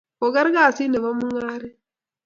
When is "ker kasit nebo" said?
0.33-1.09